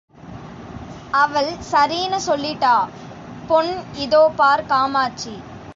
[1.13, 2.73] அவள் சரீன்னு சொல்லிட்டா......
[3.49, 3.71] பொன்
[3.97, 5.35] இதோ பார் காமாட்சி!